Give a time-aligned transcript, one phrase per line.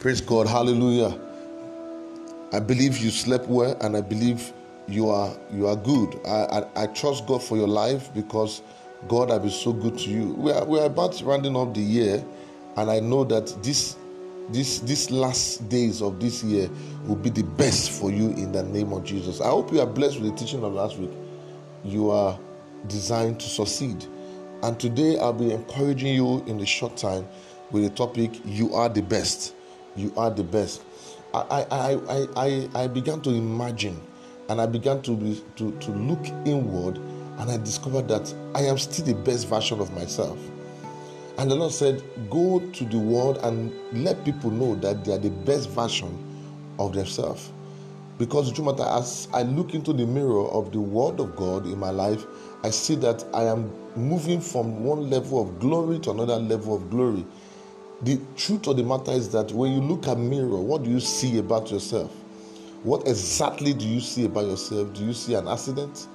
[0.00, 0.46] Praise God.
[0.46, 1.14] Hallelujah.
[2.54, 4.50] I believe you slept well and I believe
[4.88, 6.18] you are you are good.
[6.26, 8.62] I, I, I trust God for your life because
[9.08, 10.32] God has been so good to you.
[10.38, 12.24] We are, we are about rounding up the year
[12.78, 13.98] and I know that this
[14.48, 16.70] this this last days of this year
[17.04, 19.42] will be the best for you in the name of Jesus.
[19.42, 21.12] I hope you are blessed with the teaching of last week.
[21.84, 22.38] You are
[22.86, 24.06] designed to succeed.
[24.62, 27.28] And today I'll be encouraging you in a short time
[27.70, 29.56] with the topic You are the best.
[29.96, 30.82] You are the best.
[31.34, 34.00] I I, I, I, I began to imagine
[34.48, 36.96] and I began to, be, to, to look inward
[37.38, 40.38] and I discovered that I am still the best version of myself.
[41.38, 45.18] And the Lord said, Go to the world and let people know that they are
[45.18, 46.18] the best version
[46.78, 47.50] of themselves.
[48.18, 51.88] Because matter as I look into the mirror of the Word of God in my
[51.88, 52.26] life,
[52.62, 56.90] I see that I am moving from one level of glory to another level of
[56.90, 57.24] glory.
[58.02, 61.00] The truth of the matter is that when you look at mirror, what do you
[61.00, 62.10] see about yourself?
[62.82, 64.94] What exactly do you see about yourself?
[64.94, 66.08] Do you see an accident?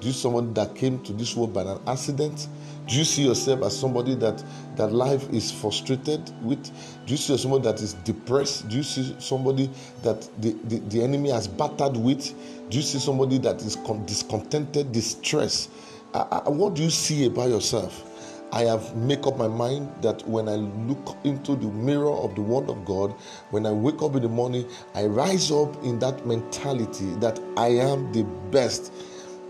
[0.00, 2.48] Do you see someone that came to this world by an accident?
[2.86, 4.42] Do you see yourself as somebody that
[4.76, 6.64] that life is frustrated with?
[7.04, 8.68] Do you see someone that is depressed?
[8.68, 9.68] Do you see somebody
[10.02, 12.32] that the, the, the enemy has battered with?
[12.70, 15.70] Do you see somebody that is discontented, distressed?
[16.14, 18.15] Uh, what do you see about yourself?
[18.52, 22.42] I have make up my mind that when I look into the mirror of the
[22.42, 23.12] Word of God,
[23.50, 27.68] when I wake up in the morning, I rise up in that mentality that I
[27.68, 28.92] am the best.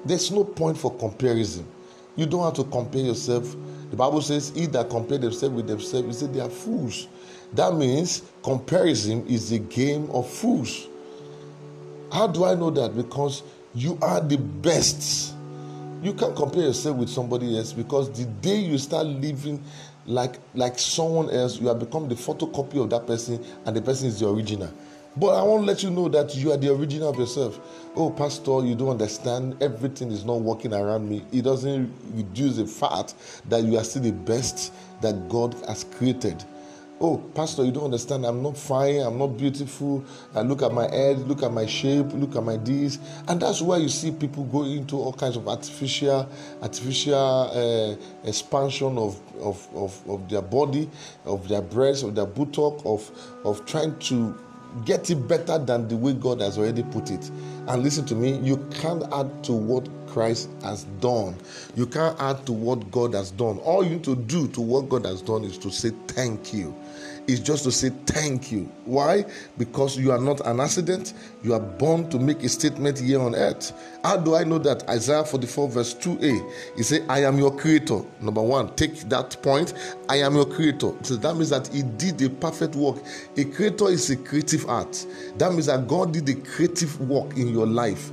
[0.05, 1.67] There's no point for comparison.
[2.17, 3.55] You don't have to compare yourself.
[3.91, 7.07] The Bible says, He that compare themselves with themselves, he said they are fools.
[7.53, 10.89] That means comparison is a game of fools.
[12.11, 12.97] How do I know that?
[12.97, 13.43] Because
[13.75, 15.36] you are the best.
[16.07, 19.61] You can't compare yourself with somebody else because the day you start living
[20.07, 24.07] like like someone else, you have become the photocopy of that person, and the person
[24.07, 24.73] is the original.
[25.17, 27.59] But I want to let you know that you are the original of yourself.
[27.97, 29.61] Oh, Pastor, you don't understand.
[29.61, 31.25] Everything is not working around me.
[31.33, 33.17] It doesn't reduce the fact
[33.49, 36.44] that you are still the best that God has created.
[37.01, 38.25] Oh, Pastor, you don't understand.
[38.25, 39.01] I'm not fine.
[39.01, 40.05] I'm not beautiful.
[40.34, 42.99] I look at my head, look at my shape, look at my this,
[43.29, 46.29] and that's why you see people go into all kinds of artificial,
[46.62, 50.91] artificial uh, expansion of, of, of, of their body,
[51.27, 53.11] of their breasts, of their buttock, of
[53.45, 54.37] of trying to
[54.85, 57.31] get it better than the way God has already put it.
[57.69, 61.37] And listen to me, you can't add to what Christ has done.
[61.75, 63.59] You can't add to what God has done.
[63.59, 66.75] All you need to do to what God has done is to say thank you
[67.28, 68.71] It's just to say thank you.
[68.84, 69.25] Why?
[69.59, 71.12] Because you are not an accident.
[71.43, 73.72] You are born to make a statement here on earth.
[74.05, 74.88] How do I know that?
[74.88, 76.53] Isaiah 44, verse 2a.
[76.76, 78.00] He said, I am your creator.
[78.21, 79.75] Number one, take that point.
[80.09, 80.93] I am your creator.
[81.03, 82.97] So that means that he did a perfect work.
[83.37, 85.05] A creator is a creative art.
[85.37, 88.10] That means that God did a creative work in your life.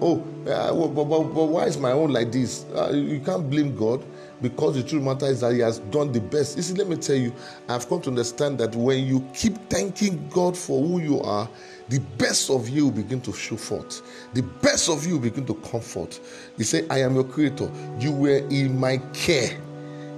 [0.00, 2.64] Oh, uh, but, but, but, why is my own like this?
[2.74, 4.02] Uh, you can't blame God
[4.40, 6.56] because the truth matter is that He has done the best.
[6.56, 7.34] You see, let me tell you,
[7.68, 11.48] I've come to understand that when you keep thanking God for who you are,
[11.90, 14.00] the best of you begin to show forth.
[14.32, 16.20] The best of you begin to comfort.
[16.56, 17.70] He said, I am your creator.
[17.98, 19.60] You were in my care.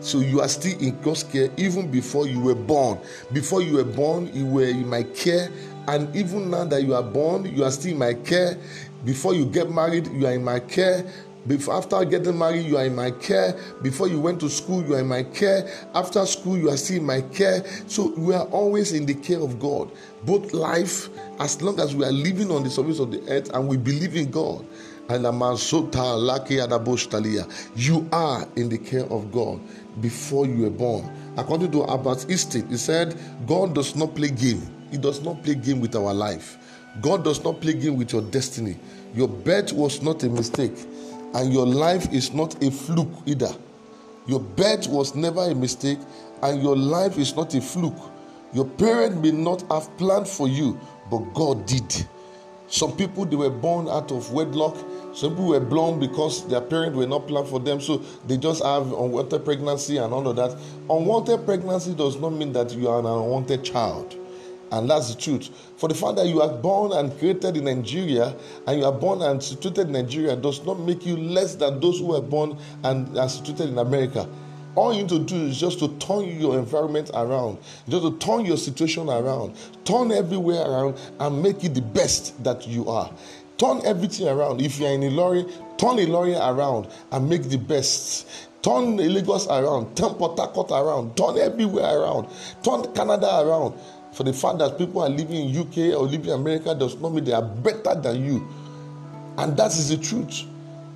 [0.01, 2.99] So you are still in God's care even before you were born.
[3.33, 5.49] Before you were born, you were in my care.
[5.89, 8.59] And even now that you are born, you are still in my care.
[9.05, 11.05] Before you get married, you are in my care.
[11.47, 13.59] Before, after getting married, you are in my care.
[13.83, 15.69] Before you went to school, you are in my care.
[15.93, 17.65] After school, you are still in my care.
[17.89, 19.91] So we are always in the care of God.
[20.25, 21.09] Both life,
[21.41, 24.15] as long as we are living on the surface of the earth and we believe
[24.15, 24.65] in God.
[25.09, 25.29] And you
[28.13, 29.61] are in the care of God
[30.01, 31.11] before you were born.
[31.37, 34.63] According to Albert Einstein, he said, God does not play game.
[34.93, 36.57] He does not play game with our life.
[37.01, 38.77] God does not play game with your destiny.
[39.15, 40.75] Your birth was not a mistake
[41.35, 43.53] and your life is not a fluke either.
[44.27, 45.99] Your birth was never a mistake,
[46.43, 47.99] and your life is not a fluke.
[48.53, 50.79] Your parent may not have planned for you,
[51.11, 52.07] but God did.
[52.69, 54.77] Some people they were born out of wedlock.
[55.15, 58.63] Some people were born because their parents were not planned for them, so they just
[58.63, 60.57] have unwanted pregnancy and all of that.
[60.89, 64.17] Unwanted pregnancy does not mean that you are an unwanted child.
[64.73, 65.51] And that's the truth.
[65.77, 68.35] For the fact that you are born and created in Nigeria
[68.67, 71.99] and you are born and situated in Nigeria does not make you less than those
[71.99, 74.27] who were born and are situated in America.
[74.75, 78.47] All you need to do is just to turn your environment around, just to turn
[78.47, 79.55] your situation around,
[79.85, 83.13] turn everywhere around and make it the best that you are.
[83.59, 84.63] Turn everything around.
[84.63, 85.47] If you're in Ilorin,
[85.77, 88.49] turn Ilorin around and make the best.
[88.63, 92.29] Turn Lagos around, turn Port around, turn everywhere around,
[92.63, 93.75] turn Canada around
[94.13, 97.13] For the fact that people are living in UK or living in America does not
[97.13, 98.47] mean they are better than you.
[99.39, 100.43] And that is the truth.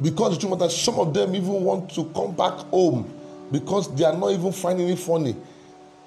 [0.03, 3.11] Because the truth matters, some of them even want to come back home
[3.51, 5.35] because they are not even finding it funny.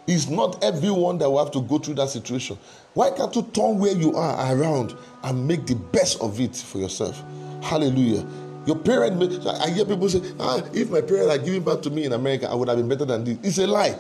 [0.06, 2.58] It's not everyone that will have to go through that situation.
[2.94, 6.78] Why can't you turn where you are around and make the best of it for
[6.78, 7.24] yourself?
[7.64, 8.26] Hallelujah.
[8.66, 12.04] Your parents, I hear people say, ah, if my parents are giving back to me
[12.06, 13.38] in America, I would have been better than this.
[13.42, 13.98] It's a lie.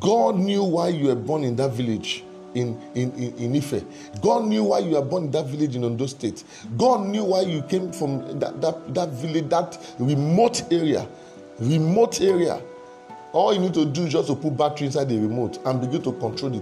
[0.00, 2.24] God knew why you were born in that village
[2.54, 3.84] in, in, in, in Ife.
[4.20, 6.44] God knew why you were born in that village in Ondo State.
[6.76, 11.06] God knew why you came from that, that, that village, that remote area.
[11.58, 12.60] Remote area.
[13.32, 16.02] All you need to do is just to put battery inside the remote and begin
[16.02, 16.60] to control the,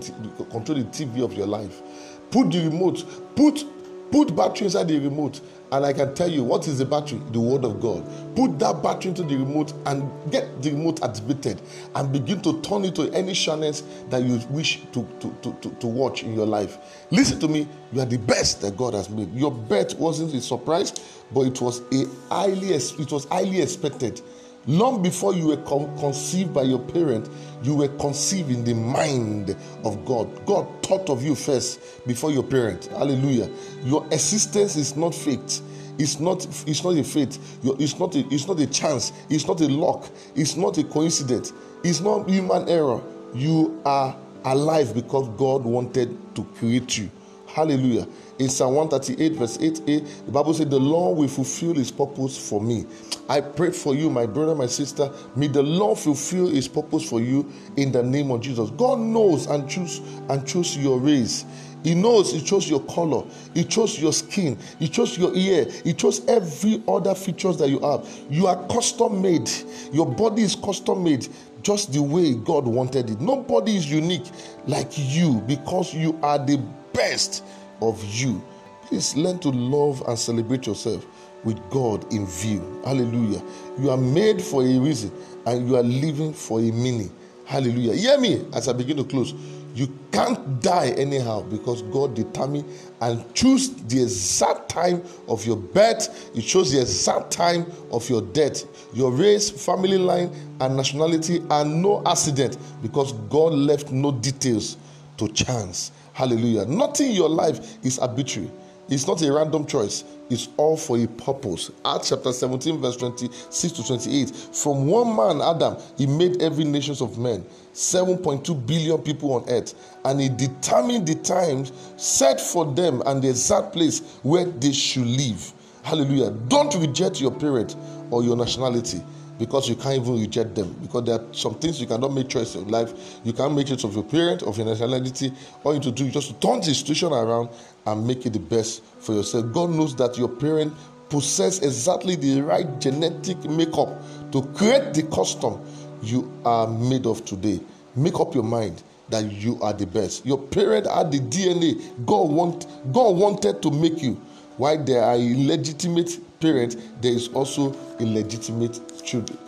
[0.51, 1.83] control the TV of your life.
[2.31, 3.05] Put the remote,
[3.37, 3.65] put
[4.13, 5.41] put battery inside the remote
[5.73, 7.19] and I can tell you what is the battery?
[7.31, 8.05] The Word of God.
[8.37, 11.63] Put that battery into the remote and get the remote activated
[11.95, 15.71] and begin to turn it to any channels that you wish to, to, to, to,
[15.71, 16.77] to watch in your life.
[17.11, 19.33] Listen to me, you are the best that God has made.
[19.35, 20.93] Your birth wasn't a surprise,
[21.33, 24.21] but it was a highly it was highly expected.
[24.67, 27.29] Long before you were con- conceived by your parent,
[27.63, 30.47] you were conceived in the mind of God.
[30.47, 32.87] God thought of you first before your parent.
[32.87, 33.51] Hallelujah.
[33.83, 35.63] Your existence is not faked.
[35.99, 37.39] It's not, it's not a fate.
[37.63, 39.13] It's not a, it's not a chance.
[39.29, 40.09] It's not a luck.
[40.35, 41.53] It's not a coincidence.
[41.85, 43.03] It's not human error.
[43.35, 47.11] You are alive because God wanted to create you.
[47.47, 48.07] Hallelujah.
[48.39, 52.37] In Psalm 138, verse 8a, eh, the Bible said, The Lord will fulfill his purpose
[52.37, 52.87] for me.
[53.29, 55.11] I pray for you, my brother, my sister.
[55.37, 58.71] May the Lord fulfill his purpose for you in the name of Jesus.
[58.71, 61.45] God knows and choose and choose your race.
[61.83, 63.25] He knows He chose your color,
[63.55, 67.81] He chose your skin, He chose your ear, He chose every other features that you
[67.81, 68.09] have.
[68.31, 69.51] You are custom made.
[69.93, 71.29] Your body is custom made
[71.63, 73.21] just the way God wanted it.
[73.21, 74.25] Nobody is unique
[74.67, 76.59] like you because you are the
[76.93, 77.45] best
[77.91, 78.43] of you.
[78.87, 81.07] Please learn to love and celebrate yourself
[81.45, 82.81] with God in view.
[82.85, 83.43] Hallelujah.
[83.79, 85.11] You are made for a reason
[85.47, 87.11] and you are living for a meaning.
[87.45, 87.95] Hallelujah.
[87.95, 89.35] Hear me as I begin to close.
[89.75, 92.67] You can't die anyhow because God determined
[93.01, 96.31] and chose the exact time of your birth.
[96.35, 98.65] He chose the exact time of your death.
[98.95, 100.31] Your race, family line,
[100.61, 104.77] and nationality are no accident because God left no details
[105.17, 105.91] to chance.
[106.13, 106.67] Hallelujah.
[106.67, 108.51] Nothing in your life is arbitrary.
[108.89, 110.05] It's not a random choice.
[110.29, 111.71] It's all for a purpose.
[111.85, 114.31] Acts chapter 17, verse 26 to 28.
[114.31, 119.75] From one man, Adam, he made every nations of men, 7.2 billion people on earth,
[120.05, 125.07] and he determined the times set for them and the exact place where they should
[125.07, 125.53] live.
[125.83, 126.31] Hallelujah.
[126.49, 127.77] Don't reject your parent
[128.11, 129.03] or your nationality
[129.43, 130.73] because you can't even reject them.
[130.81, 132.93] Because there are some things you cannot make choice in life.
[133.25, 135.33] You can't make choice of your parent, of your nationality.
[135.65, 137.49] All you need to do is just turn the situation around
[137.85, 139.53] and make it the best for yourself.
[139.53, 140.73] God knows that your parent
[141.09, 144.01] possess exactly the right genetic makeup
[144.31, 145.61] to create the custom
[146.05, 147.59] you are made of today.
[147.97, 150.25] Make up your mind that you are the best.
[150.25, 154.23] Your parent had the DNA God want God wanted to make you.
[154.57, 159.39] while there are illegitimate parents, there is also illegitimate children.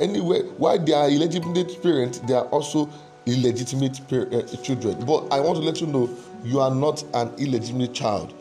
[0.00, 2.88] Anyway, why they are illegitimate parents, they are also
[3.26, 5.04] illegitimate uh, children.
[5.04, 6.08] But I want to let you know
[6.44, 8.34] you are not an illegitimate child.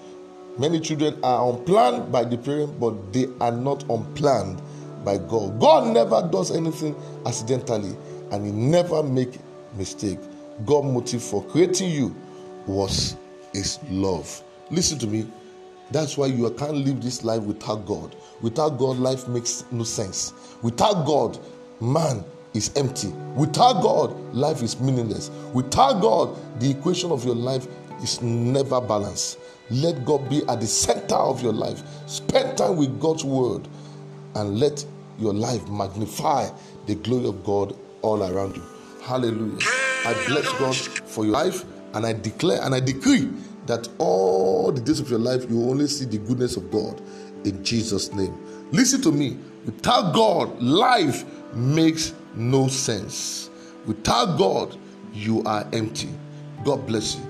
[0.58, 4.62] Many children are unplanned by the parent, but they are not unplanned
[5.04, 5.60] by God.
[5.60, 7.96] God never does anything accidentally,
[8.32, 9.40] and He never make
[9.76, 10.20] mistake.
[10.66, 12.16] God' motive for creating you
[12.66, 13.16] was
[13.54, 14.42] His love.
[14.72, 15.28] Listen to me.
[15.92, 18.16] That's why you can't live this life without God.
[18.42, 20.34] Without God, life makes no sense.
[20.62, 21.40] Without God,
[21.80, 23.10] man is empty.
[23.36, 25.30] Without God, life is meaningless.
[25.54, 27.68] Without God, the equation of your life
[28.02, 29.40] is never balanced.
[29.70, 31.84] Let God be at the center of your life.
[32.08, 33.68] Spend time with God's word
[34.36, 34.86] and let
[35.20, 36.50] your life magnify
[36.86, 38.64] the glory of God all around you.
[39.02, 39.58] Hallelujah.
[40.06, 43.30] I bless God for your life and I declare and I decree
[43.68, 47.02] that all the days of your life you only see the goodness of God
[47.46, 48.36] in Jesus' name.
[48.72, 49.38] Listen to me.
[49.66, 53.50] Without God, life makes no sense.
[53.86, 54.78] Without God,
[55.14, 56.10] you are empty.
[56.64, 57.24] God bless you.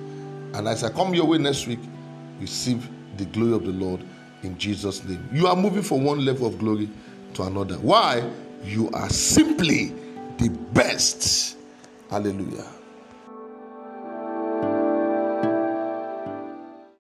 [0.54, 1.80] And as I come your way next week,
[2.40, 4.04] receive the glory of the Lord
[4.44, 5.28] in Jesus' name.
[5.32, 6.90] You are moving from one level of glory
[7.34, 7.76] to another.
[7.76, 8.28] Why?
[8.64, 9.94] You are simply
[10.38, 11.58] the best.
[12.10, 12.66] Hallelujah.